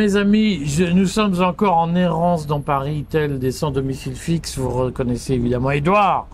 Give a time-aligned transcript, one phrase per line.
[0.00, 0.62] Mes amis,
[0.94, 4.56] nous sommes encore en errance dans Paris, tel des sans domicile fixe.
[4.56, 6.26] Vous reconnaissez évidemment Edouard,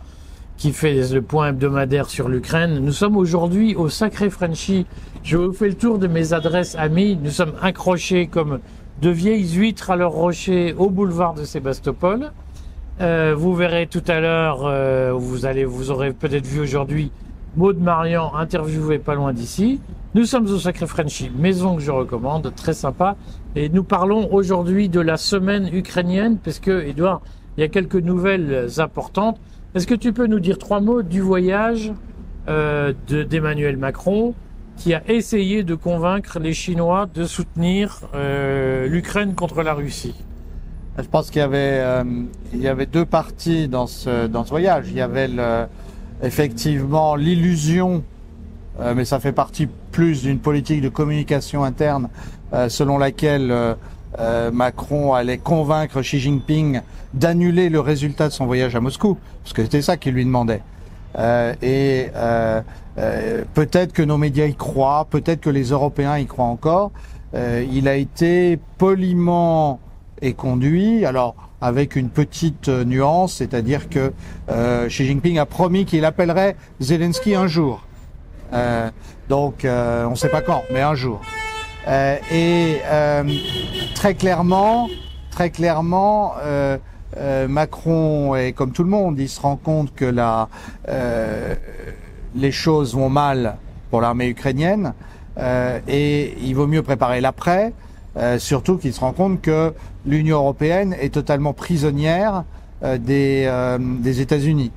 [0.56, 2.78] qui fait le point hebdomadaire sur l'Ukraine.
[2.78, 4.86] Nous sommes aujourd'hui au Sacré Frenchy.
[5.24, 7.18] Je vous fais le tour de mes adresses amies.
[7.20, 8.60] Nous sommes accrochés comme
[9.02, 12.30] de vieilles huîtres à leur rocher au boulevard de Sébastopol.
[13.00, 17.10] Euh, vous verrez tout à l'heure, euh, vous allez, vous aurez peut-être vu aujourd'hui
[17.56, 19.80] Maud Marian interviewée pas loin d'ici.
[20.14, 23.16] Nous sommes au Sacré Frenchy, maison que je recommande, très sympa.
[23.58, 27.22] Et nous parlons aujourd'hui de la semaine ukrainienne, parce que, Edouard,
[27.56, 29.38] il y a quelques nouvelles importantes.
[29.74, 31.90] Est-ce que tu peux nous dire trois mots du voyage
[32.48, 34.34] euh, de- d'Emmanuel Macron,
[34.76, 40.14] qui a essayé de convaincre les Chinois de soutenir euh, l'Ukraine contre la Russie?
[40.98, 42.04] Je pense qu'il y avait, euh,
[42.52, 44.88] y avait deux parties dans ce, dans ce voyage.
[44.90, 45.30] Il y avait
[46.22, 48.02] effectivement l'illusion,
[48.94, 52.10] mais ça fait partie plus d'une politique de communication interne
[52.52, 53.74] euh, selon laquelle euh,
[54.18, 56.82] euh, Macron allait convaincre Xi Jinping
[57.14, 60.60] d'annuler le résultat de son voyage à Moscou, parce que c'était ça qu'il lui demandait.
[61.62, 62.08] Et
[63.54, 66.92] peut-être que nos médias y croient, peut-être que les Européens y croient encore.
[67.32, 69.80] Il a été poliment
[70.20, 74.12] et conduit, alors avec une petite nuance, c'est-à-dire que
[74.88, 77.85] Xi Jinping a promis qu'il appellerait Zelensky un jour.
[78.52, 78.90] Euh,
[79.28, 81.20] donc euh, on ne sait pas quand, mais un jour.
[81.88, 83.22] Euh, et euh,
[83.94, 84.88] très clairement,
[85.30, 86.78] très clairement, euh,
[87.16, 90.48] euh, Macron est comme tout le monde, il se rend compte que la,
[92.34, 93.56] les choses vont mal
[93.90, 94.94] pour l'armée ukrainienne
[95.88, 97.72] et il vaut mieux préparer l'après.
[98.38, 99.74] Surtout qu'il se rend compte que
[100.06, 102.44] l'Union européenne est totalement prisonnière
[102.82, 104.72] des, des États-Unis.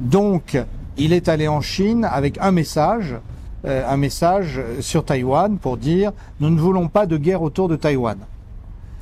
[0.00, 0.58] Donc,
[0.98, 3.16] il est allé en Chine avec un message,
[3.64, 7.76] euh, un message sur Taïwan pour dire nous ne voulons pas de guerre autour de
[7.76, 8.18] Taïwan.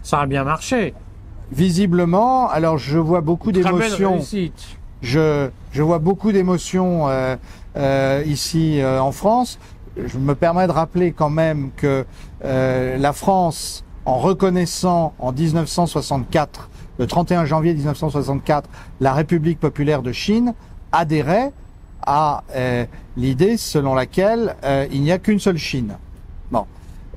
[0.03, 0.95] Ça a bien marché.
[1.53, 4.21] Visiblement, alors je vois beaucoup d'émotions.
[5.03, 7.37] Je, je vois beaucoup d'émotions euh,
[7.77, 9.59] euh, ici euh, en France.
[9.97, 12.05] Je me permets de rappeler quand même que
[12.45, 18.69] euh, la France, en reconnaissant en 1964, le 31 janvier 1964,
[19.01, 20.55] la République populaire de Chine,
[20.93, 21.53] adhérait
[22.05, 22.85] à euh,
[23.17, 25.97] l'idée selon laquelle euh, il n'y a qu'une seule Chine.
[26.51, 26.67] Bon.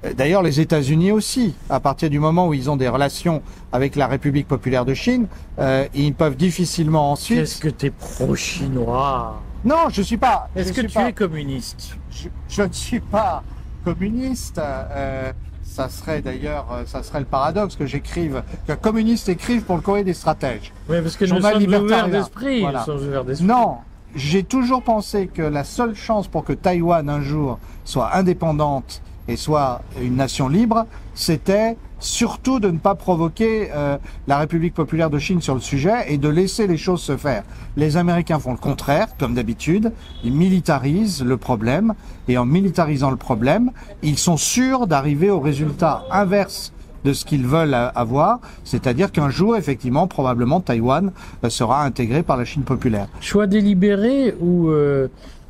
[0.06, 3.42] Euh, D'ailleurs, les États-Unis aussi, à partir du moment où ils ont des relations
[3.72, 5.28] avec la République populaire de Chine,
[5.60, 7.40] euh, ils peuvent difficilement ensuite.
[7.40, 9.42] Qu'est-ce que t'es pro-chinois?
[9.66, 10.48] Non, je suis pas.
[10.56, 11.98] Est-ce que tu pas- es communiste?
[12.12, 13.44] Je, je ne suis pas
[13.84, 14.58] communiste.
[14.60, 15.32] euh,
[15.64, 19.82] ça serait d'ailleurs, euh, ça serait le paradoxe que j'écrive, qu'un communiste écrive pour le
[19.82, 20.74] courrier des stratèges.
[20.90, 22.62] Oui, parce que nous sommes ouverts d'esprit.
[22.62, 22.80] Voilà.
[22.80, 23.46] Nous sommes ouverts d'esprit.
[23.48, 23.78] Non,
[24.16, 29.36] j'ai toujours pensé que la seule chance pour que Taïwan un jour soit indépendante et
[29.36, 33.98] soit une nation libre, c'était surtout de ne pas provoquer euh,
[34.28, 37.44] la République populaire de Chine sur le sujet et de laisser les choses se faire.
[37.76, 39.92] Les Américains font le contraire, comme d'habitude,
[40.24, 41.94] ils militarisent le problème
[42.28, 43.72] et en militarisant le problème,
[44.02, 46.74] ils sont sûrs d'arriver au résultat inverse
[47.04, 51.12] de ce qu'ils veulent avoir, c'est-à-dire qu'un jour, effectivement, probablement, Taïwan
[51.44, 53.08] euh, sera intégré par la Chine populaire.
[53.22, 55.08] Choix délibéré ou euh,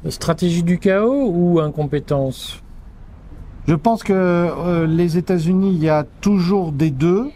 [0.10, 2.62] stratégie du chaos ou incompétence?
[3.68, 7.30] Je pense que euh, les États-Unis, il y a toujours des deux,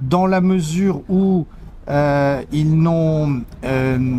[0.00, 1.46] dans la mesure où
[1.88, 4.18] euh, ils n'ont, euh,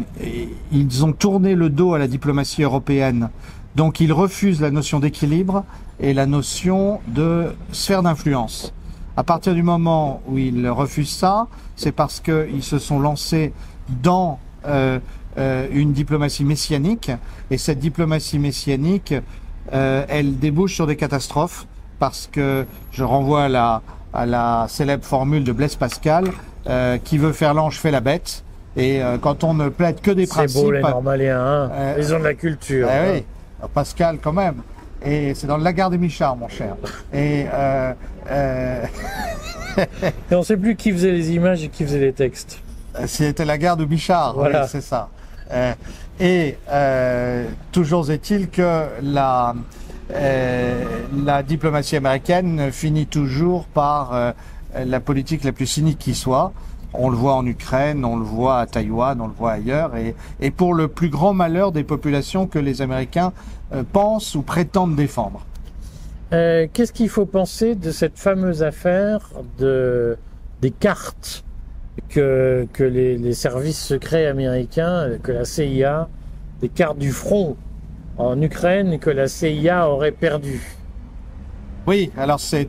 [0.71, 3.29] ils ont tourné le dos à la diplomatie européenne,
[3.75, 5.63] donc ils refusent la notion d'équilibre
[5.99, 8.73] et la notion de sphère d'influence.
[9.15, 13.53] À partir du moment où ils refusent ça, c'est parce qu'ils se sont lancés
[14.01, 14.99] dans euh,
[15.37, 17.11] euh, une diplomatie messianique,
[17.51, 19.13] et cette diplomatie messianique,
[19.71, 21.67] euh, elle débouche sur des catastrophes,
[21.99, 23.81] parce que je renvoie à la,
[24.13, 26.31] à la célèbre formule de Blaise Pascal,
[27.03, 28.43] qui veut faire l'ange fait la bête,
[28.77, 30.63] et quand on ne plaide que des C'est principes...
[30.63, 32.87] beau les Normaléens, hein ils ont de la culture.
[32.89, 33.11] Eh hein.
[33.15, 34.63] oui, Pascal quand même.
[35.05, 36.75] Et c'est dans le Lagarde des Michard, mon cher.
[37.13, 37.93] Et euh,
[38.31, 38.85] euh,
[40.31, 42.59] Et on sait plus qui faisait les images et qui faisait les textes.
[43.07, 44.61] c'était la gare de Bichard, Voilà.
[44.63, 45.09] oui, c'est ça.
[45.51, 45.73] Euh,
[46.19, 49.55] et euh, toujours est-il que la,
[50.13, 50.83] euh,
[51.25, 54.31] la diplomatie américaine finit toujours par euh,
[54.85, 56.53] la politique la plus cynique qui soit.
[56.93, 60.15] On le voit en Ukraine, on le voit à Taïwan, on le voit ailleurs, et,
[60.39, 63.33] et pour le plus grand malheur des populations que les Américains
[63.73, 65.45] euh, pensent ou prétendent défendre.
[66.33, 69.29] Euh, Qu'est-ce qu'il faut penser de cette fameuse affaire
[69.59, 70.17] de,
[70.61, 71.43] des cartes
[72.09, 76.09] que, que les, les services secrets américains, que la CIA,
[76.61, 77.55] des cartes du front
[78.17, 80.77] en Ukraine que la CIA aurait perdues?
[81.85, 82.67] Oui, alors c'est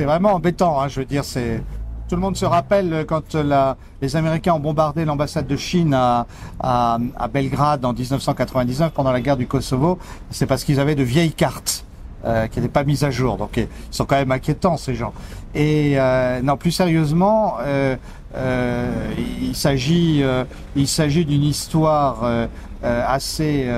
[0.00, 0.80] vraiment embêtant.
[0.80, 1.62] Hein, je veux dire, c'est
[2.08, 6.26] tout le monde se rappelle quand la, les Américains ont bombardé l'ambassade de Chine à,
[6.58, 9.98] à, à, Belgrade en 1999 pendant la guerre du Kosovo.
[10.30, 11.84] C'est parce qu'ils avaient de vieilles cartes.
[12.24, 15.12] Euh, qui n'étaient pas mises à jour, donc ils sont quand même inquiétants ces gens.
[15.54, 17.94] Et euh, non, plus sérieusement, euh,
[18.34, 18.90] euh
[19.40, 20.42] il s'agit, euh,
[20.74, 22.28] il s'agit d'une histoire
[22.82, 23.70] assez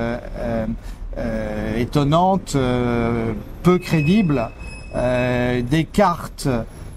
[1.76, 2.56] étonnante,
[3.62, 4.50] peu crédible,
[4.94, 6.48] des cartes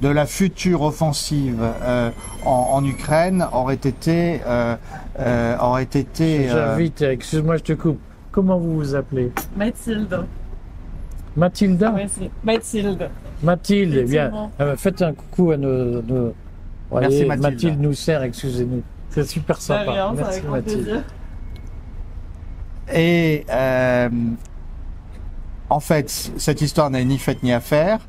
[0.03, 2.11] de la future offensive euh,
[2.45, 4.75] en, en, Ukraine aurait été euh,
[5.19, 6.50] euh, aurait été.
[6.50, 8.00] J'invite, excuse-moi, je te coupe.
[8.31, 9.31] Comment vous vous appelez?
[9.55, 10.25] Mathilde.
[11.38, 13.09] Mathilda Oui, Mathilde.
[13.41, 16.01] Mathilde, eh bien, faites un coucou à nos.
[16.01, 16.33] nos...
[16.91, 17.41] Merci Mathilde.
[17.41, 18.83] Mathilde nous sert, excusez-nous.
[19.09, 19.91] C'est super sympa.
[19.91, 21.03] Rien, Merci Mathilde.
[22.94, 24.09] Et euh,
[25.69, 27.99] en fait, cette histoire n'a ni fait ni à faire.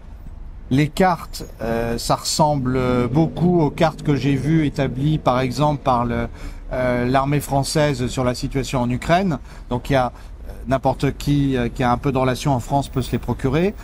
[0.70, 2.78] Les cartes, euh, ça ressemble
[3.08, 8.34] beaucoup aux cartes que j'ai vues établies, par exemple, par euh, l'armée française sur la
[8.34, 9.38] situation en Ukraine.
[9.69, 12.88] Donc il y a euh, n'importe qui qui a un peu de relation en France
[12.88, 13.75] peut se les procurer.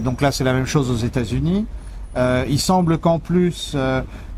[0.00, 1.66] donc là, c'est la même chose aux États-Unis.
[2.48, 3.76] il semble qu'en plus,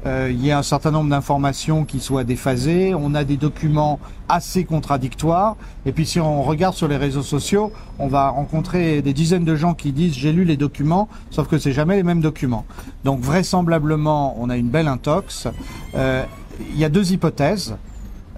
[0.06, 3.98] euh, il y a un certain nombre d'informations qui soient déphasées, on a des documents
[4.28, 5.56] assez contradictoires,
[5.86, 9.56] et puis si on regarde sur les réseaux sociaux, on va rencontrer des dizaines de
[9.56, 12.64] gens qui disent j'ai lu les documents, sauf que c'est jamais les mêmes documents.
[13.04, 15.48] Donc vraisemblablement, on a une belle intox.
[15.94, 16.24] Euh,
[16.70, 17.76] il y a deux hypothèses.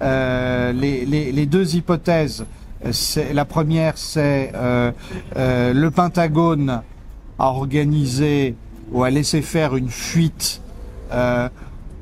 [0.03, 2.47] Euh, les, les, deux hypothèses,
[3.35, 4.93] la première, c'est euh,
[5.37, 6.81] le Pentagone
[7.39, 8.55] a organisé
[8.93, 10.63] ou a laissé faire une fuite
[11.13, 11.49] euh,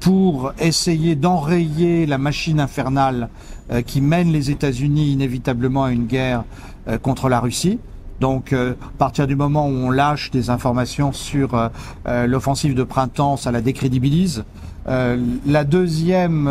[0.01, 3.31] pour essayer d'enrayer la machine infernale
[3.73, 6.45] euh, qui mène les États-Unis inévitablement à une guerre
[6.87, 7.81] euh, contre la Russie.
[8.21, 11.71] Donc, à partir du moment où on lâche des informations sur
[12.05, 14.43] l'offensive de printemps, ça la décrédibilise.
[14.89, 16.51] la deuxième,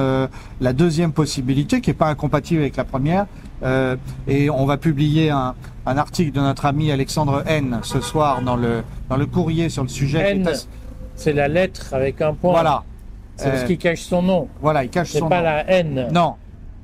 [0.62, 3.26] la deuxième possibilité, qui n'est pas incompatible avec la première,
[4.30, 5.56] et on va publier un,
[5.86, 9.84] un, article de notre ami Alexandre N ce soir dans le dans le courrier sur
[9.84, 10.38] le sujet.
[10.38, 10.50] N.
[11.18, 12.52] C'est la lettre avec un point.
[12.52, 12.84] Voilà.
[13.36, 14.48] C'est euh, ce qui cache son nom.
[14.62, 15.26] Voilà, il cache son nom.
[15.26, 16.08] C'est pas la haine.
[16.12, 16.36] Non,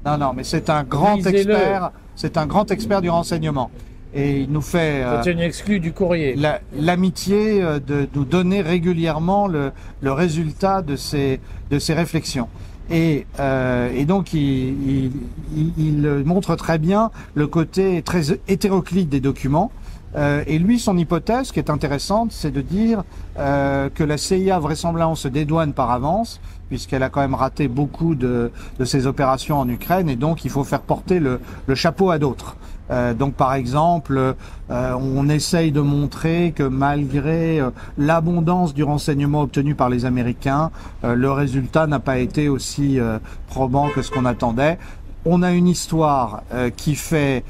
[0.06, 1.92] non, non, mais c'est un grand expert.
[2.16, 3.72] C'est un grand expert du renseignement.
[4.14, 5.04] Et il nous fait.
[5.04, 6.36] Euh, c'est une exclue du courrier.
[6.78, 9.72] L'amitié euh, de nous donner régulièrement le,
[10.02, 11.40] le, résultat de ces
[11.72, 12.48] de ces réflexions.
[12.92, 15.10] Et, euh, et donc il,
[15.58, 19.72] il, il, montre très bien le côté très hétéroclite des documents.
[20.16, 23.04] Euh, et lui, son hypothèse, qui est intéressante, c'est de dire
[23.40, 26.40] euh, que la CIA vraisemblablement se dédouane par avance,
[26.70, 30.52] puisqu'elle a quand même raté beaucoup de, de, ses opérations en Ukraine, et donc il
[30.52, 32.56] faut faire porter le, le chapeau à d'autres.
[32.92, 34.36] Euh, donc par exemple,
[34.70, 40.72] euh, on essaye de montrer que malgré euh, l'abondance du renseignement obtenu par les Américains,
[41.04, 43.00] le résultat n'a pas été aussi
[43.48, 44.78] probant que ce qu'on attendait.
[45.26, 46.44] On a une histoire
[46.78, 47.44] qui fait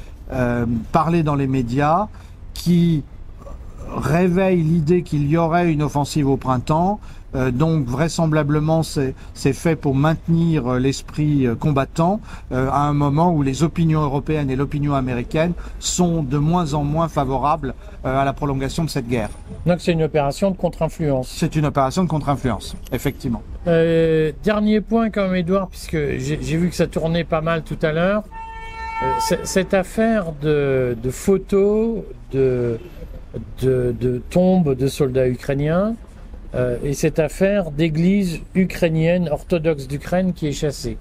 [0.91, 2.07] parler dans les médias,
[2.53, 3.03] qui
[3.95, 6.99] réveille l'idée qu'il y aurait une offensive au printemps.
[7.35, 13.33] Euh, donc vraisemblablement c'est fait pour maintenir euh, l'esprit euh, combattant euh, à un moment
[13.33, 17.73] où les opinions européennes et l'opinion américaine sont de moins en moins favorables
[18.05, 19.31] euh, à la prolongation de cette guerre.
[19.65, 21.27] Donc c'est une opération de contre-influence.
[21.27, 23.41] C'est une opération de contre-influence, effectivement.
[23.65, 27.91] dernier point quand même Edouard, puisque j'ai vu que ça tournait pas mal tout à
[27.93, 28.21] l'heure.
[29.43, 32.79] cette affaire de, de photos de
[33.61, 35.95] de, de tombes de soldats ukrainiens
[36.55, 40.97] euh, et cette affaire d'église ukrainienne orthodoxe d'Ukraine qui est chassée.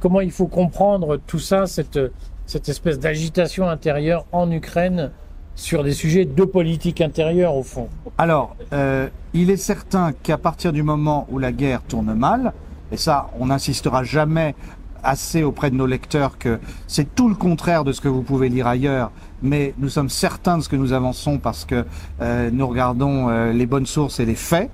[0.00, 1.98] Comment il faut comprendre tout ça, cette,
[2.46, 5.10] cette espèce d'agitation intérieure en Ukraine
[5.54, 7.88] sur des sujets de politique intérieure au fond?
[8.18, 12.52] Alors, euh, il est certain qu'à partir du moment où la guerre tourne mal,
[12.92, 14.54] et ça, on n'insistera jamais
[15.04, 18.48] assez auprès de nos lecteurs que c'est tout le contraire de ce que vous pouvez
[18.48, 19.10] lire ailleurs,
[19.42, 21.84] mais nous sommes certains de ce que nous avançons parce que
[22.20, 24.70] euh, nous regardons euh, les bonnes sources et les faits.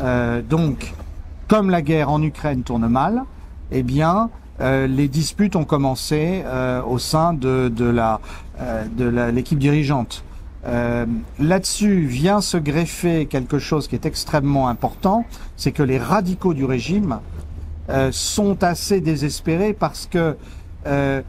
[0.00, 0.92] Euh, donc,
[1.48, 3.24] comme la guerre en Ukraine tourne mal,
[3.70, 6.44] eh bien, les disputes ont commencé
[6.86, 8.20] au sein de, de la
[8.96, 10.24] de l'équipe dirigeante.
[11.40, 15.24] Là-dessus vient se greffer quelque chose qui est extrêmement important,
[15.56, 17.18] c'est que les radicaux du régime
[17.88, 20.36] euh, sont assez désespérés parce que
[20.86, 21.22] euh,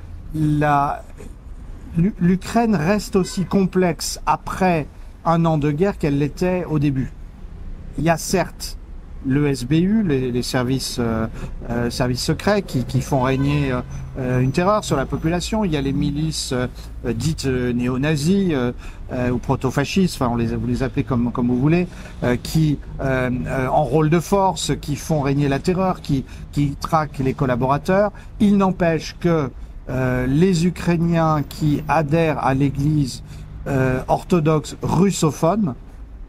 [1.96, 4.88] l'Ukraine reste aussi complexe après
[5.26, 7.12] un an de guerre qu'elle l'était au début.
[7.98, 8.78] Il y a certes
[9.26, 11.28] le SBU, les, services, euh,
[11.70, 13.74] euh, services secrets qui, font régner
[14.18, 15.66] euh, une terreur sur la population.
[15.66, 16.54] Il y a les milices
[17.06, 18.54] dites néo-nazis
[19.32, 21.88] ou proto-fascistes, enfin on les, vous les appelez comme, vous voulez,
[22.42, 26.26] qui en rôle de force, qui font régner la terreur, qui,
[26.80, 28.12] traquent les collaborateurs.
[28.40, 29.50] Il n'empêche que
[29.90, 33.24] les Ukrainiens qui adhèrent à l'Église
[34.08, 35.76] orthodoxe russophone,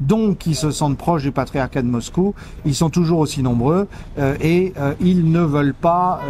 [0.00, 2.34] donc qui se sentent proches du patriarcat de Moscou,
[2.64, 6.20] ils sont toujours aussi nombreux euh, et euh, ils ne veulent pas,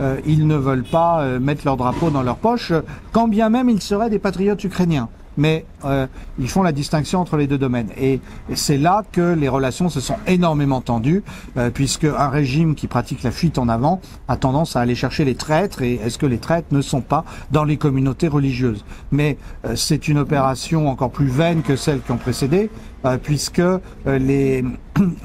[0.00, 2.72] euh, ils ne veulent pas mettre leur drapeau dans leur poche,
[3.12, 5.08] quand bien même ils seraient des patriotes ukrainiens.
[5.38, 6.06] Mais euh,
[6.38, 7.88] ils font la distinction entre les deux domaines.
[7.98, 8.20] Et,
[8.54, 11.22] c'est là que les relations se sont énormément tendues,
[11.56, 15.24] euh, puisque un régime qui pratique la fuite en avant a tendance à aller chercher
[15.24, 15.80] les traîtres.
[15.82, 18.84] Et est-ce que les traîtres ne sont pas dans les communautés religieuses?
[19.12, 22.68] Mais euh, c'est une opération encore plus vaine que celles qui ont précédé,
[23.04, 23.62] euh, puisque
[24.06, 24.64] les,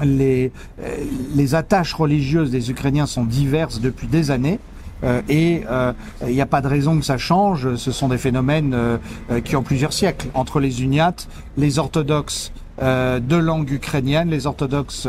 [1.34, 4.60] les attaches religieuses des Ukrainiens sont diverses depuis des années.
[5.02, 5.92] Euh, et euh,
[6.26, 7.74] il n'y a pas de raison que ça change.
[7.76, 13.20] Ce sont des phénomènes euh, qui ont plusieurs siècles entre les uniates, les orthodoxes euh,
[13.20, 15.06] de langue ukrainienne, les orthodoxes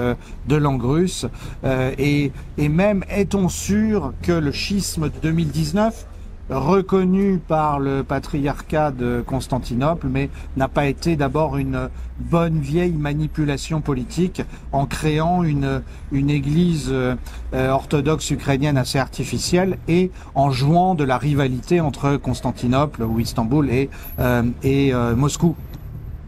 [0.48, 1.26] de langue russe,
[1.64, 6.06] euh, et, et même est-on sûr que le schisme de 2019
[6.50, 13.82] reconnu par le patriarcat de Constantinople, mais n'a pas été d'abord une bonne vieille manipulation
[13.82, 17.16] politique en créant une, une église euh,
[17.54, 23.90] orthodoxe ukrainienne assez artificielle et en jouant de la rivalité entre Constantinople ou Istanbul et,
[24.20, 25.56] euh, et euh, Moscou.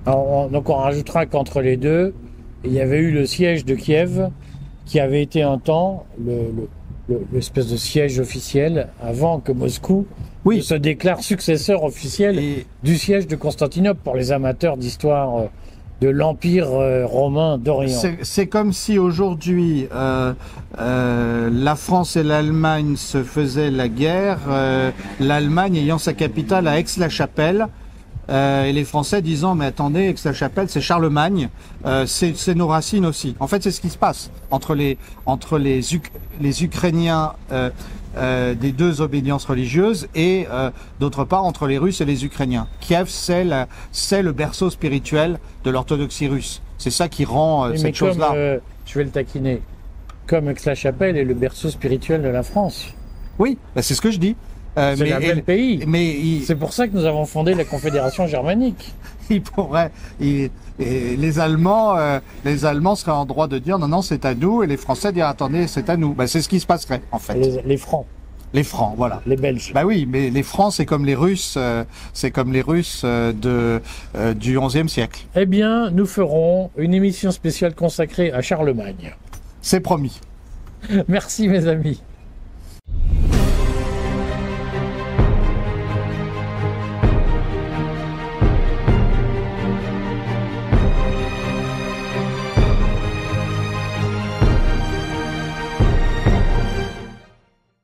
[0.06, 2.14] Donc on rajoutera qu'entre les deux,
[2.64, 4.30] il y avait eu le siège de Kiev,
[4.86, 6.70] qui avait été un temps le- le-
[7.32, 10.06] l'espèce de siège officiel avant que Moscou
[10.46, 10.62] Oui.
[10.64, 15.46] se déclare successeur officiel Et du siège de Constantinople pour les amateurs d'histoire euh,
[16.02, 17.98] de l'Empire euh, romain d'Orient.
[17.98, 20.34] C'est c'est comme si aujourd'hui euh,
[20.80, 26.78] euh, la France et l'Allemagne se faisaient la guerre, euh, l'Allemagne ayant sa capitale à
[26.80, 27.68] Aix-la-Chapelle.
[28.30, 31.50] Euh, et les Français disant mais attendez Aix-la-Chapelle c'est Charlemagne
[31.86, 35.58] euh, c'est nos racines aussi en fait c'est ce qui se passe entre les entre
[35.58, 35.82] les
[36.42, 40.48] les Ukrainiens euh, des deux obédiences religieuses et
[41.00, 42.68] d'autre part entre les Russes et les Ukrainiens.
[42.80, 43.46] Kiev, c'est
[43.92, 46.64] c'est le berceau spirituel de l'orthodoxie russe.
[46.80, 48.60] C'est ça qui rend cette comme, chose-là.
[48.88, 49.62] je vais le taquiner,
[50.26, 52.88] comme Aix-la-Chapelle est le berceau spirituel de la France.
[53.38, 54.36] Oui, bah, c'est ce que je dis.
[54.78, 55.84] Euh, C'est un bel pays.
[55.88, 58.94] mais il, C'est pour ça que nous avons fondé la Confédération germanique.
[59.30, 63.88] il pourrait, il- et les Allemands, euh, les Allemands seraient en droit de dire non,
[63.88, 66.14] non, c'est à nous, et les Français dire attendez, c'est à nous.
[66.14, 67.34] Bah, c'est ce qui se passerait en fait.
[67.34, 68.06] Les, Les, les Francs,
[68.64, 69.22] Francs, voilà.
[69.26, 69.72] les Belges.
[69.74, 73.34] Bah oui, mais les Francs, c'est comme les Russes, euh, c'est comme les Russes euh,
[73.34, 73.82] de
[74.36, 75.26] du XIe siècle.
[75.36, 79.14] Eh bien, nous ferons une émission spéciale consacrée à Charlemagne.
[79.62, 80.20] C'est promis.
[81.08, 82.02] Merci mes amis.